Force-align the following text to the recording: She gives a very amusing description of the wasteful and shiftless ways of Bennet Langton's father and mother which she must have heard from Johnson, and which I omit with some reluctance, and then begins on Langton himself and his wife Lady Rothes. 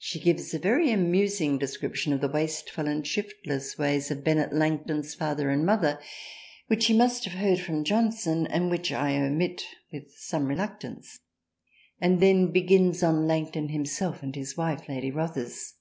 She 0.00 0.18
gives 0.18 0.52
a 0.52 0.58
very 0.58 0.90
amusing 0.90 1.58
description 1.58 2.12
of 2.12 2.20
the 2.20 2.26
wasteful 2.26 2.88
and 2.88 3.06
shiftless 3.06 3.78
ways 3.78 4.10
of 4.10 4.24
Bennet 4.24 4.52
Langton's 4.52 5.14
father 5.14 5.48
and 5.48 5.64
mother 5.64 6.00
which 6.66 6.82
she 6.82 6.92
must 6.92 7.24
have 7.24 7.34
heard 7.34 7.60
from 7.60 7.84
Johnson, 7.84 8.48
and 8.48 8.68
which 8.68 8.90
I 8.90 9.16
omit 9.16 9.62
with 9.92 10.10
some 10.10 10.46
reluctance, 10.48 11.20
and 12.00 12.18
then 12.18 12.50
begins 12.50 13.00
on 13.04 13.28
Langton 13.28 13.68
himself 13.68 14.24
and 14.24 14.34
his 14.34 14.56
wife 14.56 14.88
Lady 14.88 15.12
Rothes. 15.12 15.74